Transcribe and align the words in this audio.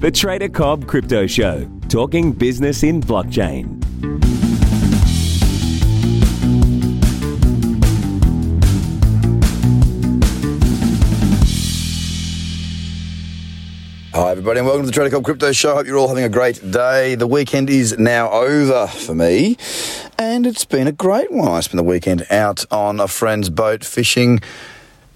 The 0.00 0.10
Trader 0.10 0.48
Cobb 0.48 0.86
Crypto 0.86 1.26
Show, 1.26 1.70
talking 1.90 2.32
business 2.32 2.82
in 2.82 3.02
blockchain. 3.02 3.84
Hi, 14.14 14.30
everybody, 14.30 14.60
and 14.60 14.66
welcome 14.66 14.84
to 14.84 14.86
the 14.86 14.92
Trader 14.92 15.10
Cobb 15.10 15.24
Crypto 15.24 15.52
Show. 15.52 15.74
Hope 15.74 15.86
you're 15.86 15.98
all 15.98 16.08
having 16.08 16.24
a 16.24 16.30
great 16.30 16.70
day. 16.70 17.14
The 17.14 17.26
weekend 17.26 17.68
is 17.68 17.98
now 17.98 18.30
over 18.30 18.86
for 18.86 19.14
me, 19.14 19.58
and 20.16 20.46
it's 20.46 20.64
been 20.64 20.86
a 20.86 20.92
great 20.92 21.30
one. 21.30 21.48
I 21.48 21.60
spent 21.60 21.76
the 21.76 21.82
weekend 21.82 22.26
out 22.30 22.64
on 22.70 23.00
a 23.00 23.06
friend's 23.06 23.50
boat 23.50 23.84
fishing 23.84 24.40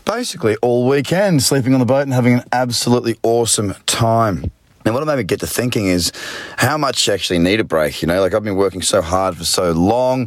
basically 0.04 0.56
all 0.56 0.86
weekend, 0.86 1.42
sleeping 1.42 1.72
on 1.72 1.80
the 1.80 1.86
boat 1.86 2.02
and 2.02 2.12
having 2.12 2.34
an 2.34 2.44
absolutely 2.52 3.16
awesome 3.22 3.74
time. 3.86 4.50
And 4.84 4.94
what 4.94 5.02
it 5.02 5.06
made 5.06 5.16
me 5.16 5.24
get 5.24 5.40
to 5.40 5.46
thinking 5.46 5.86
is 5.86 6.12
how 6.58 6.76
much 6.76 7.06
you 7.06 7.14
actually 7.14 7.38
need 7.38 7.60
a 7.60 7.64
break. 7.64 8.02
You 8.02 8.08
know, 8.08 8.20
like 8.20 8.34
I've 8.34 8.44
been 8.44 8.56
working 8.56 8.82
so 8.82 9.00
hard 9.00 9.36
for 9.36 9.44
so 9.44 9.72
long, 9.72 10.26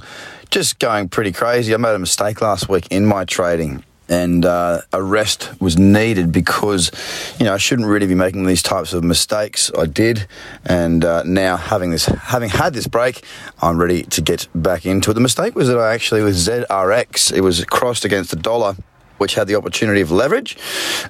just 0.50 0.80
going 0.80 1.10
pretty 1.10 1.32
crazy. 1.32 1.74
I 1.74 1.78
made 1.78 1.94
a 1.94 2.00
mistake 2.00 2.42
last 2.42 2.68
week 2.68 2.88
in 2.90 3.06
my 3.06 3.26
trading 3.26 3.84
and 4.10 4.46
uh, 4.46 4.82
a 4.94 5.04
rest 5.04 5.50
was 5.60 5.78
needed 5.78 6.32
because 6.32 6.92
you 7.40 7.46
know 7.46 7.54
I 7.54 7.58
shouldn't 7.58 7.88
really 7.88 8.08
be 8.08 8.16
making 8.16 8.46
these 8.46 8.64
types 8.64 8.94
of 8.94 9.04
mistakes. 9.04 9.72
I 9.78 9.86
did, 9.86 10.28
and 10.66 11.04
uh, 11.04 11.24
now 11.24 11.58
having 11.58 11.92
this, 11.92 12.06
having 12.06 12.50
had 12.50 12.74
this 12.74 12.88
break, 12.88 13.24
I'm 13.62 13.78
ready 13.78 14.04
to 14.04 14.22
get 14.22 14.48
back 14.56 14.86
into 14.86 15.12
it. 15.12 15.14
The 15.14 15.20
mistake 15.20 15.56
was 15.56 15.68
that 15.68 15.78
I 15.78 15.94
actually 15.94 16.24
with 16.24 16.36
ZRX, 16.36 17.36
it 17.36 17.42
was 17.42 17.64
crossed 17.66 18.06
against 18.06 18.32
the 18.32 18.38
dollar. 18.38 18.76
Which 19.18 19.36
had 19.36 19.48
the 19.48 19.56
opportunity 19.56 20.02
of 20.02 20.12
leverage, 20.12 20.58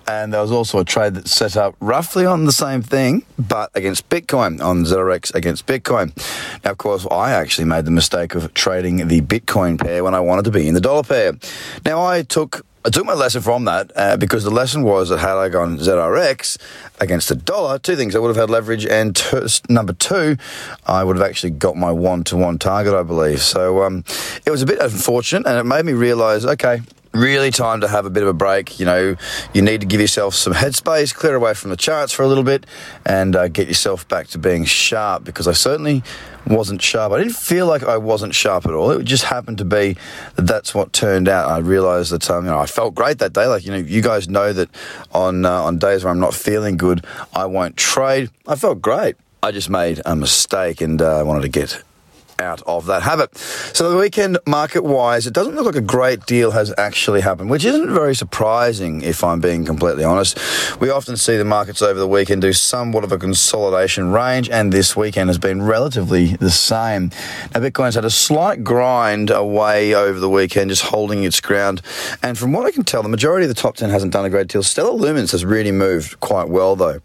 and 0.07 0.33
there 0.33 0.41
was 0.41 0.51
also 0.51 0.79
a 0.79 0.85
trade 0.85 1.15
that 1.15 1.27
set 1.27 1.57
up 1.57 1.75
roughly 1.79 2.25
on 2.25 2.45
the 2.45 2.51
same 2.51 2.81
thing, 2.81 3.25
but 3.37 3.69
against 3.75 4.09
Bitcoin 4.09 4.61
on 4.61 4.83
ZRX 4.83 5.33
against 5.35 5.65
Bitcoin. 5.65 6.15
Now, 6.63 6.71
of 6.71 6.77
course, 6.77 7.05
I 7.09 7.31
actually 7.31 7.65
made 7.65 7.85
the 7.85 7.91
mistake 7.91 8.35
of 8.35 8.53
trading 8.53 9.07
the 9.07 9.21
Bitcoin 9.21 9.79
pair 9.79 10.03
when 10.03 10.13
I 10.13 10.19
wanted 10.19 10.45
to 10.45 10.51
be 10.51 10.67
in 10.67 10.73
the 10.73 10.81
dollar 10.81 11.03
pair. 11.03 11.33
Now, 11.85 12.05
I 12.05 12.23
took 12.23 12.65
I 12.87 12.89
took 12.89 13.05
my 13.05 13.15
lesson 13.15 13.41
from 13.41 13.65
that 13.65 13.91
uh, 13.97 14.15
because 14.15 14.45
the 14.45 14.49
lesson 14.49 14.81
was 14.81 15.09
that 15.09 15.17
had 15.17 15.35
I 15.35 15.49
gone 15.49 15.77
ZRX 15.77 16.57
against 17.01 17.27
the 17.27 17.35
dollar, 17.35 17.79
two 17.79 17.97
things 17.97 18.15
I 18.15 18.19
would 18.19 18.29
have 18.29 18.37
had 18.37 18.49
leverage, 18.49 18.85
and 18.85 19.21
number 19.69 19.91
two, 19.91 20.37
I 20.85 21.03
would 21.03 21.17
have 21.17 21.25
actually 21.25 21.49
got 21.49 21.75
my 21.75 21.91
one 21.91 22.23
to 22.25 22.37
one 22.37 22.57
target, 22.57 22.93
I 22.93 23.03
believe. 23.03 23.41
So 23.41 23.83
um, 23.83 24.05
it 24.45 24.51
was 24.51 24.61
a 24.61 24.65
bit 24.65 24.79
unfortunate, 24.79 25.45
and 25.45 25.57
it 25.57 25.65
made 25.65 25.83
me 25.83 25.91
realize, 25.91 26.45
okay, 26.45 26.79
really 27.17 27.51
time 27.51 27.81
to 27.81 27.87
have 27.87 28.05
a 28.05 28.09
bit 28.09 28.23
of 28.23 28.29
a 28.29 28.33
break. 28.33 28.79
You 28.79 28.85
know, 28.85 29.15
you 29.53 29.61
need 29.61 29.81
to 29.81 29.87
give 29.87 29.99
yourself 29.99 30.35
some 30.35 30.53
headspace, 30.53 31.13
clear 31.13 31.35
away 31.35 31.53
from 31.53 31.69
the 31.69 31.77
charts 31.77 32.13
for 32.13 32.23
a 32.23 32.27
little 32.27 32.43
bit, 32.43 32.65
and 33.05 33.35
uh, 33.35 33.47
get 33.47 33.67
yourself 33.67 34.07
back 34.07 34.27
to 34.27 34.37
being 34.37 34.65
sharp. 34.65 35.23
Because 35.23 35.47
I 35.47 35.53
certainly 35.53 36.03
wasn't 36.45 36.81
sharp. 36.81 37.11
I 37.11 37.17
didn't 37.19 37.35
feel 37.35 37.67
like 37.67 37.83
I 37.83 37.97
wasn't 37.97 38.33
sharp 38.35 38.65
at 38.65 38.73
all. 38.73 38.91
It 38.91 39.03
just 39.03 39.25
happened 39.25 39.57
to 39.57 39.65
be 39.65 39.97
that 40.35 40.47
that's 40.47 40.73
what 40.73 40.93
turned 40.93 41.27
out. 41.27 41.49
I 41.49 41.57
realised 41.57 42.11
that 42.11 42.29
um, 42.29 42.45
you 42.45 42.51
know 42.51 42.59
I 42.59 42.65
felt 42.65 42.95
great 42.95 43.19
that 43.19 43.33
day. 43.33 43.45
Like 43.45 43.65
you 43.65 43.71
know, 43.71 43.77
you 43.77 44.01
guys 44.01 44.29
know 44.29 44.53
that 44.53 44.69
on 45.11 45.45
uh, 45.45 45.63
on 45.63 45.77
days 45.77 46.03
where 46.03 46.11
I'm 46.11 46.19
not 46.19 46.33
feeling 46.33 46.77
good, 46.77 47.05
I 47.33 47.45
won't 47.45 47.77
trade. 47.77 48.29
I 48.47 48.55
felt 48.55 48.81
great. 48.81 49.15
I 49.43 49.51
just 49.51 49.69
made 49.69 50.01
a 50.05 50.15
mistake 50.15 50.81
and 50.81 51.01
uh, 51.01 51.19
I 51.19 51.23
wanted 51.23 51.41
to 51.41 51.49
get 51.49 51.83
out 52.39 52.61
of 52.63 52.85
that 52.85 53.03
habit. 53.03 53.35
So 53.37 53.89
the 53.89 53.97
weekend 53.97 54.37
market 54.45 54.83
wise, 54.83 55.27
it 55.27 55.33
doesn't 55.33 55.55
look 55.55 55.65
like 55.65 55.75
a 55.75 55.81
great 55.81 56.25
deal 56.25 56.51
has 56.51 56.73
actually 56.77 57.21
happened, 57.21 57.49
which 57.49 57.65
isn't 57.65 57.93
very 57.93 58.15
surprising 58.15 59.01
if 59.01 59.23
I'm 59.23 59.39
being 59.39 59.65
completely 59.65 60.03
honest. 60.03 60.37
We 60.79 60.89
often 60.89 61.17
see 61.17 61.37
the 61.37 61.45
markets 61.45 61.81
over 61.81 61.99
the 61.99 62.07
weekend 62.07 62.41
do 62.41 62.53
somewhat 62.53 63.03
of 63.03 63.11
a 63.11 63.17
consolidation 63.17 64.11
range, 64.11 64.49
and 64.49 64.71
this 64.71 64.95
weekend 64.95 65.29
has 65.29 65.37
been 65.37 65.61
relatively 65.61 66.35
the 66.35 66.51
same. 66.51 67.11
Now 67.53 67.61
Bitcoin's 67.61 67.95
had 67.95 68.05
a 68.05 68.09
slight 68.09 68.63
grind 68.63 69.29
away 69.29 69.93
over 69.93 70.19
the 70.19 70.29
weekend, 70.29 70.69
just 70.69 70.83
holding 70.83 71.23
its 71.23 71.39
ground. 71.41 71.81
And 72.21 72.37
from 72.37 72.51
what 72.51 72.65
I 72.65 72.71
can 72.71 72.83
tell, 72.83 73.03
the 73.03 73.09
majority 73.09 73.45
of 73.45 73.49
the 73.49 73.61
top 73.61 73.75
10 73.75 73.89
hasn't 73.89 74.13
done 74.13 74.25
a 74.25 74.29
great 74.29 74.47
deal. 74.47 74.63
Stellar 74.63 74.97
Lumens 74.97 75.31
has 75.31 75.43
really 75.45 75.71
moved 75.71 76.19
quite 76.19 76.49
well 76.49 76.75
though. 76.75 77.01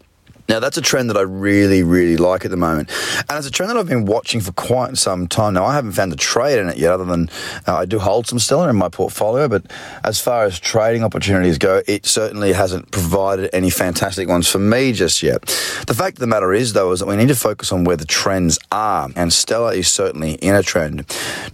Now, 0.53 0.59
that's 0.59 0.77
a 0.77 0.83
trend 0.83 1.09
that 1.09 1.17
I 1.17 1.21
really, 1.21 1.81
really 1.81 2.15
like 2.15 2.45
at 2.45 2.51
the 2.51 2.57
moment. 2.57 2.91
And 3.27 3.39
it's 3.39 3.47
a 3.47 3.49
trend 3.49 3.71
that 3.71 3.77
I've 3.77 3.89
been 3.89 4.05
watching 4.05 4.39
for 4.39 4.51
quite 4.51 4.95
some 4.97 5.27
time 5.27 5.55
now. 5.55 5.65
I 5.65 5.73
haven't 5.73 5.93
found 5.93 6.13
a 6.13 6.15
trade 6.15 6.59
in 6.59 6.69
it 6.69 6.77
yet, 6.77 6.91
other 6.91 7.05
than 7.05 7.31
uh, 7.67 7.77
I 7.77 7.85
do 7.85 7.97
hold 7.97 8.27
some 8.27 8.37
Stellar 8.37 8.69
in 8.69 8.75
my 8.75 8.87
portfolio. 8.87 9.47
But 9.47 9.65
as 10.03 10.21
far 10.21 10.43
as 10.43 10.59
trading 10.59 11.03
opportunities 11.03 11.57
go, 11.57 11.81
it 11.87 12.05
certainly 12.05 12.53
hasn't 12.53 12.91
provided 12.91 13.49
any 13.51 13.71
fantastic 13.71 14.29
ones 14.29 14.47
for 14.47 14.59
me 14.59 14.93
just 14.93 15.23
yet. 15.23 15.41
The 15.87 15.95
fact 15.95 16.17
of 16.17 16.19
the 16.19 16.27
matter 16.27 16.53
is, 16.53 16.73
though, 16.73 16.91
is 16.91 16.99
that 16.99 17.07
we 17.07 17.15
need 17.15 17.29
to 17.29 17.35
focus 17.35 17.71
on 17.71 17.83
where 17.83 17.97
the 17.97 18.05
trends 18.05 18.59
are. 18.71 19.09
And 19.15 19.33
Stellar 19.33 19.73
is 19.73 19.87
certainly 19.87 20.33
in 20.33 20.53
a 20.53 20.61
trend. 20.61 21.03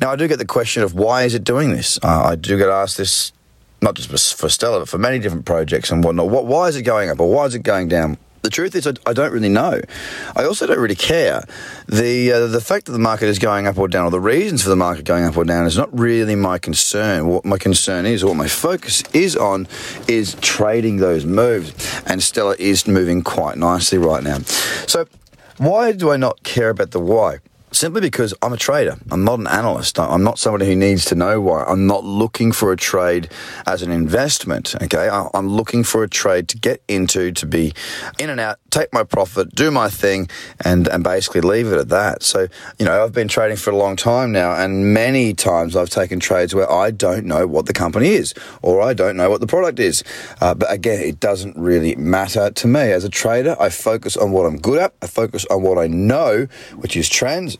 Now, 0.01 0.11
I 0.11 0.17
do 0.17 0.27
get 0.27 0.39
the 0.39 0.45
question 0.45 0.83
of 0.83 0.93
why 0.93 1.23
is 1.23 1.33
it 1.33 1.45
doing 1.45 1.71
this? 1.71 1.97
Uh, 2.03 2.23
I 2.25 2.35
do 2.35 2.57
get 2.57 2.67
asked 2.67 2.97
this 2.97 3.31
not 3.81 3.95
just 3.95 4.37
for 4.37 4.49
Stellar, 4.49 4.79
but 4.79 4.89
for 4.89 4.97
many 4.97 5.19
different 5.19 5.45
projects 5.45 5.89
and 5.89 6.03
whatnot. 6.03 6.29
What, 6.29 6.47
why 6.47 6.67
is 6.67 6.75
it 6.75 6.81
going 6.81 7.09
up 7.09 7.21
or 7.21 7.33
why 7.33 7.45
is 7.45 7.55
it 7.55 7.63
going 7.63 7.87
down? 7.87 8.17
The 8.41 8.49
truth 8.49 8.75
is, 8.75 8.87
I, 8.87 8.93
I, 9.05 9.13
don't 9.13 9.31
really 9.31 9.49
know. 9.49 9.81
I 10.35 10.45
also 10.45 10.65
don't 10.65 10.79
really 10.79 10.95
care. 10.95 11.43
The 11.87 12.31
uh, 12.31 12.47
the 12.47 12.61
fact 12.61 12.85
that 12.85 12.93
the 12.93 12.99
market 12.99 13.27
is 13.27 13.39
going 13.39 13.67
up 13.67 13.77
or 13.77 13.87
down, 13.87 14.05
or 14.05 14.11
the 14.11 14.19
reasons 14.19 14.63
for 14.63 14.69
the 14.69 14.75
market 14.75 15.05
going 15.05 15.25
up 15.25 15.35
or 15.35 15.43
down, 15.43 15.65
is 15.65 15.77
not 15.77 15.97
really 15.97 16.35
my 16.35 16.57
concern. 16.57 17.27
What 17.27 17.45
my 17.45 17.57
concern 17.57 18.05
is, 18.05 18.23
or 18.23 18.27
what 18.27 18.37
my 18.37 18.47
focus 18.47 19.03
is 19.13 19.35
on, 19.35 19.67
is 20.07 20.35
trading 20.41 20.97
those 20.97 21.25
moves. 21.25 21.73
And 22.05 22.23
Stellar 22.23 22.55
is 22.55 22.87
moving 22.87 23.23
quite 23.23 23.57
nicely 23.57 23.97
right 23.97 24.23
now. 24.23 24.39
So, 24.87 25.05
why 25.57 25.91
do 25.91 26.11
I 26.11 26.17
not 26.17 26.43
care 26.43 26.69
about 26.69 26.91
the 26.91 26.99
why? 26.99 27.39
Simply 27.71 28.01
because 28.01 28.33
I'm 28.41 28.51
a 28.51 28.57
trader. 28.57 28.97
I'm 29.11 29.23
not 29.23 29.39
an 29.39 29.47
analyst. 29.47 29.99
I'm 29.99 30.23
not 30.23 30.39
somebody 30.39 30.65
who 30.65 30.75
needs 30.75 31.05
to 31.05 31.15
know 31.15 31.39
why. 31.39 31.63
I'm 31.63 31.85
not 31.85 32.03
looking 32.03 32.51
for 32.51 32.71
a 32.71 32.77
trade 32.77 33.29
as 33.67 33.83
an 33.83 33.91
investment. 33.91 34.75
Okay. 34.81 35.07
I'm 35.09 35.47
looking 35.49 35.83
for 35.83 36.03
a 36.03 36.09
trade 36.09 36.47
to 36.49 36.57
get 36.57 36.81
into, 36.87 37.31
to 37.31 37.45
be 37.45 37.73
in 38.17 38.29
and 38.29 38.39
out, 38.39 38.57
take 38.71 38.93
my 38.93 39.03
profit, 39.03 39.53
do 39.55 39.71
my 39.71 39.89
thing, 39.89 40.29
and, 40.63 40.87
and 40.87 41.03
basically 41.03 41.41
leave 41.41 41.67
it 41.67 41.77
at 41.77 41.89
that. 41.89 42.23
So, 42.23 42.47
you 42.77 42.85
know, 42.85 43.03
I've 43.03 43.13
been 43.13 43.27
trading 43.27 43.57
for 43.57 43.71
a 43.71 43.75
long 43.75 43.95
time 43.95 44.31
now, 44.31 44.53
and 44.53 44.93
many 44.93 45.33
times 45.33 45.75
I've 45.75 45.89
taken 45.89 46.19
trades 46.19 46.53
where 46.55 46.71
I 46.71 46.91
don't 46.91 47.25
know 47.25 47.47
what 47.47 47.65
the 47.65 47.73
company 47.73 48.09
is 48.09 48.33
or 48.61 48.81
I 48.81 48.93
don't 48.93 49.17
know 49.17 49.29
what 49.29 49.41
the 49.41 49.47
product 49.47 49.79
is. 49.79 50.03
Uh, 50.41 50.53
but 50.53 50.71
again, 50.71 51.01
it 51.01 51.19
doesn't 51.19 51.57
really 51.57 51.95
matter 51.95 52.51
to 52.51 52.67
me. 52.67 52.91
As 52.91 53.03
a 53.03 53.09
trader, 53.09 53.55
I 53.59 53.69
focus 53.69 54.17
on 54.17 54.31
what 54.31 54.45
I'm 54.45 54.59
good 54.59 54.79
at, 54.79 54.93
I 55.01 55.07
focus 55.07 55.45
on 55.49 55.61
what 55.61 55.77
I 55.77 55.87
know, 55.87 56.47
which 56.75 56.95
is 56.95 57.09
trends 57.09 57.57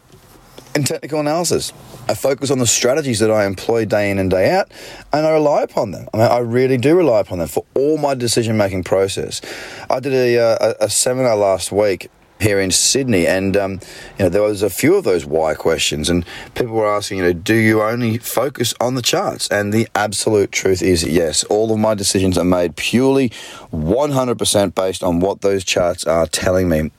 and 0.76 0.86
technical 0.86 1.20
analysis. 1.20 1.74
I 2.08 2.14
focus 2.14 2.52
on 2.52 2.60
the 2.60 2.68
strategies 2.68 3.20
that 3.20 3.32
I 3.32 3.46
employ 3.46 3.86
day 3.86 4.10
in 4.12 4.20
and 4.20 4.30
day 4.30 4.52
out, 4.52 4.72
and 5.14 5.26
I 5.26 5.32
rely 5.32 5.64
upon 5.64 5.92
them. 5.92 6.08
I 6.14 6.18
mean, 6.18 6.28
I 6.28 6.40
really 6.40 6.78
do 6.78 6.96
rely 6.96 7.20
upon 7.20 7.40
them 7.40 7.48
for 7.48 7.66
all 7.76 7.98
my 7.98 8.14
decision 8.14 8.58
making 8.58 8.84
process. 8.84 9.42
I 9.90 10.00
did 10.00 10.14
a, 10.14 10.38
uh, 10.38 10.74
a, 10.80 10.86
a 10.86 10.90
seminar 10.90 11.36
last 11.36 11.72
week 11.72 12.10
here 12.40 12.60
in 12.60 12.72
Sydney, 12.72 13.28
and 13.28 13.56
um, 13.58 13.74
you 14.18 14.26
know 14.26 14.30
there 14.30 14.42
was 14.42 14.64
a 14.64 14.70
few 14.70 14.96
of 14.96 15.04
those 15.04 15.26
why 15.26 15.54
questions, 15.54 16.10
and 16.10 16.26
people 16.56 16.74
were 16.74 16.88
asking, 16.88 17.18
you 17.20 17.24
know, 17.24 17.34
do 17.34 17.56
you 17.56 17.82
only 17.82 18.18
focus 18.18 18.74
on 18.80 18.96
the 18.96 19.02
charts? 19.02 19.48
And 19.50 19.74
the 19.74 19.88
absolute 19.96 20.52
truth 20.52 20.82
is 20.82 21.04
yes. 21.04 21.44
All 21.46 21.72
of 21.72 21.80
my 21.80 21.94
decisions 21.94 22.38
are 22.38 22.46
made 22.46 22.76
purely 22.76 23.30
100% 23.74 24.76
based 24.76 25.04
on 25.04 25.20
what 25.20 25.42
those 25.42 25.64
charts 25.64 26.06
are 26.06 26.28
telling 26.28 26.70
me, 26.70 26.80
and 26.80 26.92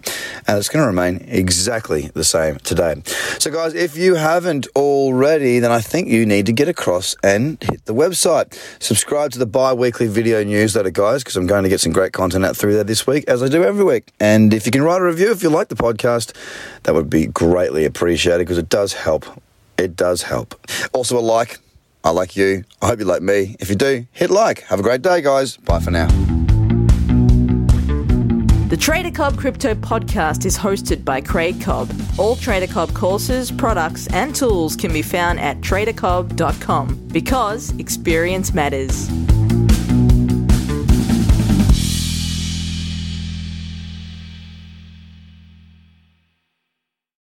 it's 0.58 0.68
going 0.68 0.82
to 0.82 0.86
remain 0.86 1.24
exactly 1.28 2.10
the 2.14 2.24
same 2.24 2.58
today. 2.58 3.02
So, 3.38 3.50
guys, 3.50 3.74
if 3.74 3.96
you 3.96 4.16
haven't 4.16 4.66
already, 4.76 5.58
then 5.58 5.72
I 5.72 5.80
think 5.80 6.08
you 6.08 6.26
need 6.26 6.46
to 6.46 6.52
get 6.52 6.68
across 6.68 7.16
and 7.22 7.62
hit 7.62 7.86
the 7.86 7.94
website. 7.94 8.58
Subscribe 8.80 9.32
to 9.32 9.38
the 9.38 9.46
bi-weekly 9.46 10.06
video 10.06 10.44
newsletter, 10.44 10.90
guys, 10.90 11.22
because 11.22 11.36
I'm 11.36 11.46
going 11.46 11.62
to 11.62 11.68
get 11.68 11.80
some 11.80 11.92
great 11.92 12.12
content 12.12 12.44
out 12.44 12.56
through 12.56 12.74
there 12.74 12.84
this 12.84 13.06
week, 13.06 13.24
as 13.26 13.42
I 13.42 13.48
do 13.48 13.64
every 13.64 13.84
week. 13.84 14.12
And 14.20 14.52
if 14.52 14.66
you 14.66 14.72
can 14.72 14.82
write 14.82 15.00
a 15.00 15.04
if 15.30 15.42
you 15.42 15.48
like 15.50 15.68
the 15.68 15.74
podcast, 15.76 16.34
that 16.82 16.94
would 16.94 17.10
be 17.10 17.26
greatly 17.26 17.84
appreciated 17.84 18.40
because 18.40 18.58
it 18.58 18.68
does 18.68 18.92
help. 18.92 19.26
It 19.78 19.96
does 19.96 20.22
help. 20.22 20.58
Also, 20.92 21.18
a 21.18 21.20
like. 21.20 21.58
I 22.02 22.10
like 22.10 22.36
you. 22.36 22.64
I 22.80 22.86
hope 22.86 22.98
you 22.98 23.04
like 23.04 23.22
me. 23.22 23.56
If 23.60 23.68
you 23.68 23.76
do, 23.76 24.06
hit 24.12 24.30
like. 24.30 24.60
Have 24.62 24.80
a 24.80 24.82
great 24.82 25.02
day, 25.02 25.20
guys. 25.20 25.56
Bye 25.58 25.80
for 25.80 25.90
now. 25.90 26.08
The 28.70 28.76
Trader 28.76 29.10
Cobb 29.10 29.36
Crypto 29.36 29.74
Podcast 29.74 30.44
is 30.46 30.56
hosted 30.56 31.04
by 31.04 31.20
Craig 31.20 31.60
Cobb. 31.60 31.90
All 32.18 32.36
Trader 32.36 32.72
Cobb 32.72 32.94
courses, 32.94 33.50
products, 33.50 34.06
and 34.08 34.34
tools 34.34 34.76
can 34.76 34.92
be 34.92 35.02
found 35.02 35.40
at 35.40 35.60
tradercobb.com 35.60 37.08
because 37.08 37.76
experience 37.78 38.54
matters. 38.54 39.08